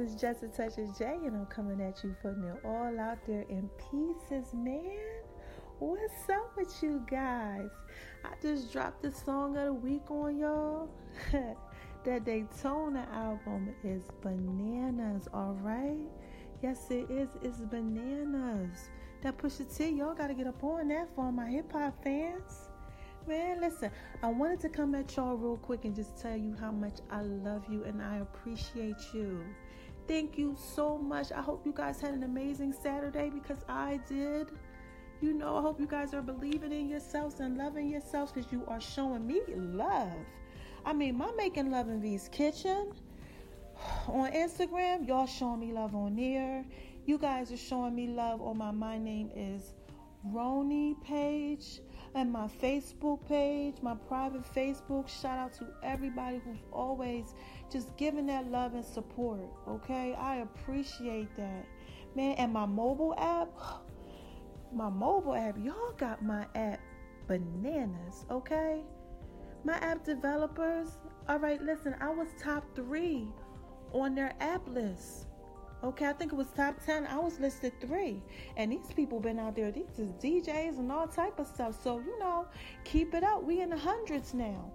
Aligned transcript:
it's 0.00 0.14
just 0.14 0.42
a 0.42 0.48
touch 0.48 0.78
of 0.78 0.98
J, 0.98 1.18
and 1.24 1.36
I'm 1.36 1.46
coming 1.46 1.80
at 1.82 2.02
you 2.02 2.16
putting 2.22 2.44
it 2.44 2.56
all 2.64 2.98
out 2.98 3.18
there 3.26 3.44
in 3.48 3.68
pieces, 3.90 4.54
man. 4.54 4.98
What's 5.78 6.28
up 6.30 6.56
with 6.56 6.74
you 6.82 7.04
guys? 7.10 7.68
I 8.24 8.30
just 8.40 8.72
dropped 8.72 9.02
the 9.02 9.12
song 9.12 9.56
of 9.56 9.66
the 9.66 9.72
week 9.72 10.10
on 10.10 10.38
y'all. 10.38 10.88
that 12.04 12.24
Daytona 12.24 13.06
album 13.12 13.74
is 13.84 14.04
bananas, 14.22 15.28
alright? 15.34 16.08
Yes, 16.62 16.90
it 16.90 17.10
is. 17.10 17.28
It's 17.42 17.60
bananas. 17.60 18.88
That 19.22 19.36
Pusha 19.36 19.74
T, 19.74 19.90
y'all 19.90 20.14
gotta 20.14 20.34
get 20.34 20.46
up 20.46 20.64
on 20.64 20.88
that 20.88 21.14
for 21.14 21.30
my 21.30 21.48
hip 21.48 21.72
hop 21.72 22.02
fans. 22.02 22.68
Man, 23.26 23.60
listen, 23.60 23.90
I 24.22 24.28
wanted 24.28 24.60
to 24.60 24.70
come 24.70 24.94
at 24.94 25.14
y'all 25.14 25.36
real 25.36 25.58
quick 25.58 25.84
and 25.84 25.94
just 25.94 26.16
tell 26.16 26.36
you 26.36 26.56
how 26.58 26.70
much 26.70 27.00
I 27.10 27.20
love 27.20 27.64
you 27.70 27.84
and 27.84 28.00
I 28.00 28.18
appreciate 28.18 28.96
you. 29.12 29.44
Thank 30.06 30.38
you 30.38 30.56
so 30.74 30.98
much. 30.98 31.32
I 31.32 31.40
hope 31.40 31.64
you 31.64 31.72
guys 31.72 32.00
had 32.00 32.14
an 32.14 32.22
amazing 32.22 32.72
Saturday 32.72 33.30
because 33.30 33.58
I 33.68 34.00
did. 34.08 34.50
You 35.20 35.34
know, 35.34 35.56
I 35.56 35.60
hope 35.60 35.78
you 35.78 35.86
guys 35.86 36.14
are 36.14 36.22
believing 36.22 36.72
in 36.72 36.88
yourselves 36.88 37.40
and 37.40 37.58
loving 37.58 37.88
yourselves 37.88 38.32
because 38.32 38.50
you 38.50 38.64
are 38.66 38.80
showing 38.80 39.26
me 39.26 39.42
love. 39.54 40.12
I 40.84 40.92
mean, 40.94 41.16
my 41.16 41.30
making 41.32 41.70
love 41.70 41.88
in 41.88 42.00
V's 42.00 42.28
kitchen 42.32 42.92
on 44.08 44.32
Instagram, 44.32 45.06
y'all 45.06 45.26
showing 45.26 45.60
me 45.60 45.72
love 45.72 45.94
on 45.94 46.16
there. 46.16 46.64
You 47.06 47.18
guys 47.18 47.52
are 47.52 47.56
showing 47.56 47.94
me 47.94 48.08
love 48.08 48.40
on 48.40 48.58
my 48.58 48.70
My 48.70 48.98
Name 48.98 49.30
is 49.34 49.74
Roni 50.28 51.02
page 51.02 51.80
and 52.14 52.30
my 52.30 52.46
Facebook 52.46 53.26
page, 53.26 53.76
my 53.82 53.94
private 53.94 54.42
Facebook. 54.54 55.08
Shout 55.08 55.38
out 55.38 55.52
to 55.54 55.66
everybody 55.82 56.40
who's 56.44 56.62
always 56.72 57.34
just 57.70 57.96
giving 57.96 58.26
that 58.26 58.50
love 58.50 58.74
and 58.74 58.84
support. 58.84 59.40
Okay, 59.66 60.14
I 60.14 60.36
appreciate 60.36 61.34
that, 61.36 61.64
man. 62.14 62.34
And 62.34 62.52
my 62.52 62.66
mobile 62.66 63.14
app, 63.16 63.48
my 64.72 64.90
mobile 64.90 65.34
app, 65.34 65.56
y'all 65.58 65.92
got 65.96 66.22
my 66.22 66.46
app 66.54 66.80
bananas. 67.26 68.26
Okay, 68.30 68.82
my 69.64 69.76
app 69.78 70.04
developers. 70.04 70.88
All 71.28 71.38
right, 71.38 71.62
listen, 71.62 71.94
I 72.00 72.10
was 72.10 72.28
top 72.38 72.64
three 72.74 73.28
on 73.92 74.14
their 74.14 74.34
app 74.40 74.68
list. 74.68 75.26
Okay, 75.82 76.06
I 76.06 76.12
think 76.12 76.32
it 76.32 76.36
was 76.36 76.48
top 76.54 76.76
10. 76.84 77.06
I 77.06 77.18
was 77.18 77.40
listed 77.40 77.72
three. 77.80 78.22
And 78.56 78.70
these 78.70 78.92
people 78.94 79.18
been 79.18 79.38
out 79.38 79.56
there, 79.56 79.70
these 79.70 79.98
is 79.98 80.10
DJs 80.12 80.78
and 80.78 80.92
all 80.92 81.06
type 81.06 81.38
of 81.38 81.46
stuff. 81.46 81.82
So, 81.82 82.00
you 82.00 82.18
know, 82.18 82.46
keep 82.84 83.14
it 83.14 83.24
up. 83.24 83.42
We 83.42 83.60
in 83.62 83.70
the 83.70 83.78
hundreds 83.78 84.34
now. 84.34 84.70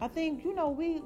I 0.00 0.08
think, 0.08 0.44
you 0.44 0.54
know, 0.54 0.70
we 0.70 1.02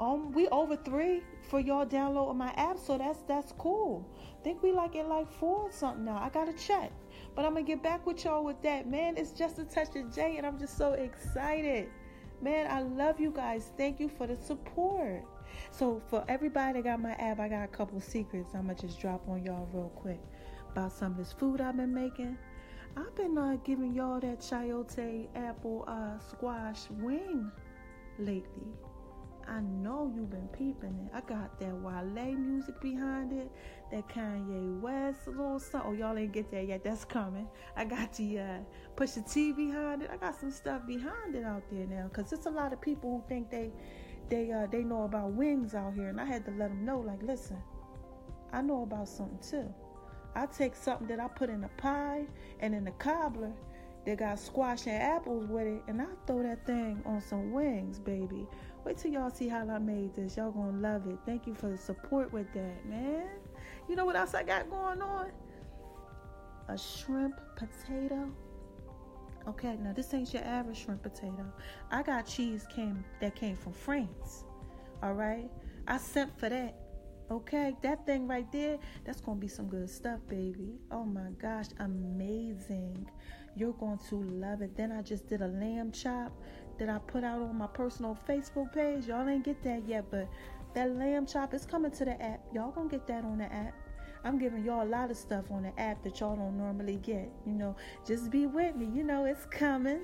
um 0.00 0.32
we 0.32 0.48
over 0.48 0.76
three 0.76 1.22
for 1.48 1.60
y'all 1.60 1.84
downloading 1.84 2.38
my 2.38 2.52
app, 2.56 2.78
so 2.78 2.98
that's 2.98 3.20
that's 3.28 3.52
cool. 3.52 4.08
I 4.40 4.42
think 4.42 4.62
we 4.62 4.72
like 4.72 4.96
it 4.96 5.06
like 5.06 5.30
four 5.30 5.68
or 5.68 5.72
something 5.72 6.04
now. 6.04 6.16
I 6.16 6.28
gotta 6.28 6.52
check. 6.52 6.90
But 7.36 7.44
I'm 7.44 7.52
gonna 7.52 7.64
get 7.64 7.82
back 7.82 8.04
with 8.06 8.24
y'all 8.24 8.44
with 8.44 8.60
that. 8.62 8.88
Man, 8.88 9.16
it's 9.16 9.30
just 9.30 9.58
a 9.58 9.64
touch 9.64 9.94
of 9.96 10.12
J 10.14 10.38
and 10.38 10.46
I'm 10.46 10.58
just 10.58 10.76
so 10.76 10.92
excited. 10.92 11.88
Man, 12.40 12.66
I 12.68 12.80
love 12.82 13.20
you 13.20 13.30
guys. 13.30 13.70
Thank 13.76 14.00
you 14.00 14.08
for 14.08 14.26
the 14.26 14.36
support. 14.36 15.24
So 15.70 16.02
for 16.08 16.24
everybody 16.28 16.80
that 16.80 16.84
got 16.84 17.00
my 17.00 17.12
app, 17.12 17.40
I 17.40 17.48
got 17.48 17.64
a 17.64 17.68
couple 17.68 18.00
secrets 18.00 18.50
I'ma 18.54 18.74
just 18.74 19.00
drop 19.00 19.28
on 19.28 19.44
y'all 19.44 19.68
real 19.72 19.90
quick 19.94 20.20
about 20.70 20.92
some 20.92 21.12
of 21.12 21.18
this 21.18 21.32
food 21.32 21.60
I've 21.60 21.76
been 21.76 21.94
making. 21.94 22.36
I've 22.96 23.14
been 23.14 23.38
uh, 23.38 23.56
giving 23.64 23.94
y'all 23.94 24.20
that 24.20 24.40
chayote 24.40 25.28
apple 25.34 25.84
uh, 25.88 26.18
squash 26.18 26.90
wing 26.90 27.50
lately. 28.18 28.68
I 29.48 29.60
know 29.60 30.12
you've 30.14 30.30
been 30.30 30.48
peeping 30.48 30.96
it. 31.06 31.14
I 31.14 31.20
got 31.20 31.58
that 31.58 31.74
Wale 31.74 32.36
music 32.36 32.80
behind 32.80 33.32
it, 33.32 33.50
that 33.90 34.08
Kanye 34.08 34.80
West 34.80 35.26
little 35.26 35.58
song. 35.58 35.82
Oh, 35.86 35.92
y'all 35.92 36.16
ain't 36.16 36.32
get 36.32 36.50
that 36.52 36.68
yet. 36.68 36.84
That's 36.84 37.04
coming. 37.04 37.48
I 37.76 37.84
got 37.84 38.12
the 38.14 38.38
uh, 38.38 38.58
Pusha 38.96 39.30
T 39.30 39.52
behind 39.52 40.02
it. 40.02 40.10
I 40.12 40.16
got 40.16 40.38
some 40.38 40.50
stuff 40.50 40.86
behind 40.86 41.34
it 41.34 41.44
out 41.44 41.62
there 41.70 41.86
now, 41.86 42.08
cause 42.12 42.30
there's 42.30 42.46
a 42.46 42.50
lot 42.50 42.72
of 42.72 42.80
people 42.80 43.10
who 43.10 43.28
think 43.28 43.50
they 43.50 43.72
they 44.32 44.50
uh, 44.50 44.66
they 44.66 44.82
know 44.82 45.02
about 45.02 45.32
wings 45.32 45.74
out 45.74 45.92
here, 45.92 46.08
and 46.08 46.18
I 46.18 46.24
had 46.24 46.46
to 46.46 46.52
let 46.52 46.70
them 46.70 46.86
know, 46.86 47.00
like, 47.00 47.22
listen, 47.22 47.58
I 48.50 48.62
know 48.62 48.82
about 48.82 49.06
something 49.06 49.38
too. 49.46 49.74
I 50.34 50.46
take 50.46 50.74
something 50.74 51.06
that 51.08 51.20
I 51.20 51.28
put 51.28 51.50
in 51.50 51.64
a 51.64 51.68
pie 51.76 52.24
and 52.60 52.74
in 52.74 52.86
a 52.86 52.92
cobbler 52.92 53.52
that 54.06 54.16
got 54.16 54.38
squash 54.38 54.86
and 54.86 55.02
apples 55.02 55.46
with 55.50 55.66
it, 55.66 55.82
and 55.86 56.00
I 56.00 56.06
throw 56.26 56.42
that 56.44 56.66
thing 56.66 57.02
on 57.04 57.20
some 57.20 57.52
wings, 57.52 57.98
baby. 57.98 58.46
Wait 58.86 58.96
till 58.96 59.12
y'all 59.12 59.28
see 59.28 59.48
how 59.48 59.68
I 59.68 59.78
made 59.78 60.14
this. 60.14 60.38
Y'all 60.38 60.50
gonna 60.50 60.78
love 60.78 61.06
it. 61.08 61.18
Thank 61.26 61.46
you 61.46 61.54
for 61.54 61.68
the 61.68 61.76
support 61.76 62.32
with 62.32 62.50
that, 62.54 62.86
man. 62.86 63.26
You 63.86 63.96
know 63.96 64.06
what 64.06 64.16
else 64.16 64.32
I 64.32 64.44
got 64.44 64.70
going 64.70 65.02
on? 65.02 65.30
A 66.68 66.78
shrimp 66.78 67.38
potato 67.54 68.30
Okay, 69.48 69.76
now 69.82 69.92
this 69.92 70.14
ain't 70.14 70.32
your 70.32 70.44
average 70.44 70.84
shrimp 70.84 71.02
potato. 71.02 71.44
I 71.90 72.02
got 72.02 72.26
cheese 72.26 72.66
came 72.74 73.04
that 73.20 73.34
came 73.34 73.56
from 73.56 73.72
France. 73.72 74.44
All 75.02 75.14
right, 75.14 75.50
I 75.88 75.98
sent 75.98 76.38
for 76.38 76.48
that. 76.48 76.78
Okay, 77.30 77.74
that 77.82 78.04
thing 78.06 78.28
right 78.28 78.50
there, 78.52 78.78
that's 79.04 79.20
gonna 79.20 79.40
be 79.40 79.48
some 79.48 79.66
good 79.66 79.88
stuff, 79.90 80.20
baby. 80.28 80.78
Oh 80.90 81.04
my 81.04 81.30
gosh, 81.40 81.66
amazing. 81.80 83.10
You're 83.56 83.72
going 83.72 83.98
to 84.10 84.16
love 84.16 84.62
it. 84.62 84.76
Then 84.76 84.92
I 84.92 85.02
just 85.02 85.28
did 85.28 85.42
a 85.42 85.48
lamb 85.48 85.92
chop 85.92 86.32
that 86.78 86.88
I 86.88 86.98
put 86.98 87.24
out 87.24 87.42
on 87.42 87.56
my 87.56 87.66
personal 87.66 88.18
Facebook 88.28 88.72
page. 88.72 89.06
Y'all 89.06 89.28
ain't 89.28 89.44
get 89.44 89.62
that 89.64 89.86
yet, 89.86 90.06
but 90.10 90.28
that 90.74 90.96
lamb 90.96 91.26
chop 91.26 91.52
is 91.52 91.66
coming 91.66 91.90
to 91.92 92.04
the 92.04 92.20
app. 92.22 92.40
Y'all 92.52 92.70
gonna 92.70 92.88
get 92.88 93.06
that 93.08 93.24
on 93.24 93.38
the 93.38 93.52
app. 93.52 93.74
I'm 94.24 94.38
giving 94.38 94.64
y'all 94.64 94.84
a 94.84 94.88
lot 94.88 95.10
of 95.10 95.16
stuff 95.16 95.46
on 95.50 95.62
the 95.62 95.80
app 95.80 96.02
that 96.04 96.20
y'all 96.20 96.36
don't 96.36 96.56
normally 96.56 96.96
get. 96.96 97.30
You 97.46 97.52
know, 97.52 97.76
just 98.06 98.30
be 98.30 98.46
with 98.46 98.76
me. 98.76 98.88
You 98.94 99.04
know, 99.04 99.24
it's 99.24 99.46
coming. 99.46 100.00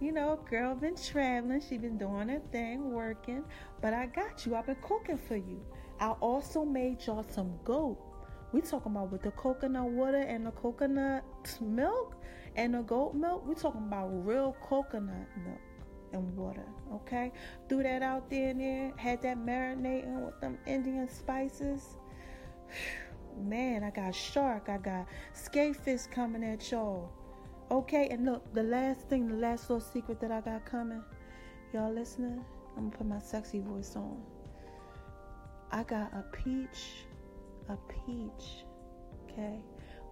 You 0.00 0.12
know, 0.12 0.38
girl 0.50 0.74
been 0.74 0.96
traveling. 0.96 1.60
She 1.60 1.78
been 1.78 1.96
doing 1.96 2.28
her 2.28 2.42
thing, 2.50 2.90
working. 2.90 3.44
But 3.80 3.94
I 3.94 4.06
got 4.06 4.44
you. 4.44 4.56
I've 4.56 4.66
been 4.66 4.76
cooking 4.82 5.18
for 5.18 5.36
you. 5.36 5.60
I 6.00 6.10
also 6.20 6.64
made 6.64 6.98
y'all 7.06 7.24
some 7.30 7.52
goat. 7.64 7.98
We 8.52 8.60
talking 8.60 8.92
about 8.92 9.10
with 9.10 9.22
the 9.22 9.30
coconut 9.30 9.90
water 9.90 10.18
and 10.18 10.44
the 10.44 10.50
coconut 10.50 11.24
milk 11.60 12.16
and 12.56 12.74
the 12.74 12.82
goat 12.82 13.14
milk. 13.14 13.46
We 13.46 13.54
talking 13.54 13.82
about 13.86 14.08
real 14.08 14.56
coconut 14.62 15.28
milk 15.44 15.60
and 16.12 16.36
water. 16.36 16.66
Okay, 16.92 17.32
threw 17.68 17.82
that 17.82 18.02
out 18.02 18.28
there 18.28 18.50
and 18.50 18.60
there. 18.60 18.92
Had 18.96 19.22
that 19.22 19.38
marinating 19.38 20.26
with 20.26 20.38
them 20.40 20.58
Indian 20.66 21.08
spices. 21.08 21.96
Man, 23.36 23.82
I 23.82 23.90
got 23.90 24.14
shark, 24.14 24.68
I 24.68 24.78
got 24.78 25.06
skatefish 25.34 26.10
coming 26.10 26.44
at 26.44 26.70
y'all. 26.70 27.10
Okay, 27.70 28.08
and 28.10 28.24
look, 28.26 28.52
the 28.52 28.62
last 28.62 29.08
thing, 29.08 29.28
the 29.28 29.34
last 29.34 29.70
little 29.70 29.80
secret 29.80 30.20
that 30.20 30.30
I 30.30 30.40
got 30.40 30.64
coming, 30.66 31.02
y'all 31.72 31.92
listening? 31.92 32.44
I'm 32.76 32.90
gonna 32.90 32.96
put 32.96 33.06
my 33.06 33.18
sexy 33.18 33.60
voice 33.60 33.96
on. 33.96 34.22
I 35.70 35.82
got 35.84 36.12
a 36.12 36.24
peach, 36.32 37.06
a 37.68 37.76
peach, 37.88 38.64
okay, 39.24 39.58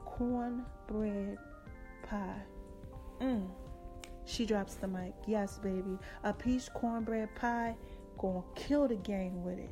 cornbread 0.04 1.36
pie. 2.02 2.42
Mmm. 3.20 3.48
She 4.24 4.46
drops 4.46 4.74
the 4.74 4.86
mic. 4.86 5.12
Yes, 5.26 5.58
baby. 5.58 5.98
A 6.24 6.32
peach 6.32 6.72
cornbread 6.72 7.34
pie. 7.34 7.74
Gonna 8.18 8.42
kill 8.54 8.86
the 8.86 8.96
game 8.96 9.42
with 9.42 9.58
it. 9.58 9.70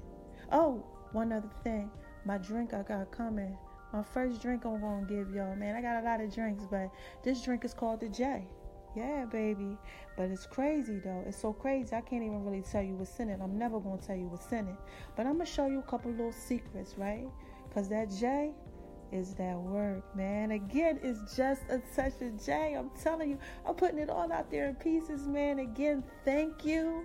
Oh, 0.50 0.84
one 1.12 1.32
other 1.32 1.50
thing 1.62 1.90
my 2.24 2.38
drink 2.38 2.74
I 2.74 2.82
got 2.82 3.10
coming. 3.10 3.56
My 3.92 4.02
first 4.02 4.42
drink 4.42 4.64
I'm 4.64 4.80
gonna 4.80 5.06
give 5.06 5.34
y'all, 5.34 5.56
man. 5.56 5.74
I 5.76 5.80
got 5.80 6.02
a 6.02 6.04
lot 6.04 6.20
of 6.20 6.34
drinks, 6.34 6.64
but 6.70 6.90
this 7.22 7.42
drink 7.42 7.64
is 7.64 7.74
called 7.74 8.00
the 8.00 8.08
J. 8.08 8.46
Yeah, 8.96 9.24
baby. 9.26 9.76
But 10.16 10.30
it's 10.30 10.46
crazy 10.46 10.98
though. 10.98 11.24
It's 11.26 11.40
so 11.40 11.52
crazy. 11.52 11.94
I 11.94 12.00
can't 12.00 12.22
even 12.22 12.44
really 12.44 12.62
tell 12.62 12.82
you 12.82 12.94
what's 12.94 13.18
in 13.20 13.28
it. 13.28 13.40
I'm 13.42 13.58
never 13.58 13.80
gonna 13.80 14.00
tell 14.00 14.16
you 14.16 14.26
what's 14.26 14.50
in 14.52 14.66
it. 14.68 14.76
But 15.16 15.26
I'm 15.26 15.34
gonna 15.34 15.46
show 15.46 15.66
you 15.66 15.78
a 15.78 15.82
couple 15.82 16.10
little 16.10 16.32
secrets, 16.32 16.94
right? 16.96 17.28
Cause 17.72 17.88
that 17.90 18.10
J 18.10 18.52
is 19.12 19.34
that 19.34 19.58
work, 19.58 20.14
man. 20.16 20.50
Again, 20.50 20.98
it's 21.02 21.36
just 21.36 21.62
a 21.70 21.80
touch 21.94 22.20
of 22.20 22.44
J. 22.44 22.74
I'm 22.74 22.90
telling 23.02 23.30
you, 23.30 23.38
I'm 23.66 23.74
putting 23.74 23.98
it 23.98 24.10
all 24.10 24.30
out 24.32 24.50
there 24.50 24.68
in 24.68 24.74
pieces, 24.76 25.26
man. 25.26 25.60
Again, 25.60 26.02
thank 26.24 26.64
you 26.64 27.04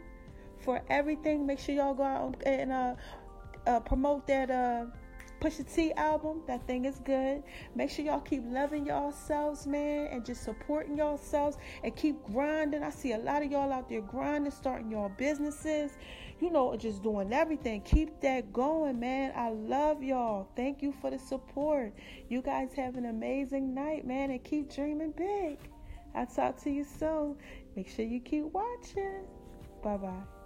for 0.60 0.82
everything. 0.90 1.46
Make 1.46 1.60
sure 1.60 1.76
y'all 1.76 1.94
go 1.94 2.04
out 2.04 2.42
and 2.46 2.72
uh, 2.72 2.96
uh, 3.68 3.80
promote 3.82 4.28
that 4.28 4.50
uh, 4.50 4.86
Pusha 5.44 5.76
T 5.76 5.92
album. 5.98 6.42
That 6.48 6.66
thing 6.68 6.86
is 6.86 7.00
good. 7.00 7.44
Make 7.76 7.90
sure 7.90 8.06
y'all 8.06 8.22
keep 8.22 8.44
loving 8.46 8.86
yourselves, 8.86 9.68
man, 9.68 10.08
and 10.08 10.26
just 10.26 10.42
supporting 10.44 10.96
yourselves 10.96 11.58
and 11.84 11.94
keep 11.98 12.24
grinding. 12.24 12.82
I 12.82 12.90
see 12.90 13.12
a 13.12 13.18
lot 13.18 13.44
of 13.44 13.52
y'all 13.52 13.74
out 13.74 13.90
there 13.90 14.00
grinding, 14.00 14.54
starting 14.54 14.90
your 14.90 15.10
businesses, 15.10 15.98
you 16.40 16.50
know, 16.50 16.74
just 16.78 17.04
doing 17.04 17.34
everything. 17.34 17.82
Keep 17.82 18.22
that 18.22 18.54
going, 18.54 19.02
man. 19.02 19.34
I 19.36 19.50
love 19.50 20.02
y'all. 20.02 20.48
Thank 20.56 20.82
you 20.82 20.94
for 21.02 21.12
the 21.12 21.20
support. 21.20 21.94
You 22.30 22.42
guys 22.42 22.74
have 22.76 22.96
an 22.96 23.08
amazing 23.08 23.74
night, 23.74 24.08
man, 24.08 24.32
and 24.32 24.42
keep 24.46 24.74
dreaming 24.74 25.12
big. 25.12 25.58
I'll 26.16 26.26
talk 26.26 26.56
to 26.64 26.70
you 26.70 26.86
soon. 26.86 27.36
Make 27.76 27.90
sure 27.90 28.06
you 28.06 28.22
keep 28.22 28.46
watching. 28.46 29.26
Bye 29.84 29.98
bye. 29.98 30.43